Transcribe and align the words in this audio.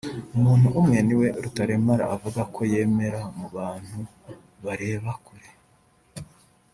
umuntu 0.35 0.67
umwe 0.79 0.97
niwe 1.07 1.27
Rutaremara 1.43 2.03
avuga 2.15 2.41
ko 2.53 2.61
yemera 2.71 3.19
“mu 3.37 3.47
bantu 3.55 3.99
bareba 4.63 5.11
kure” 5.25 5.49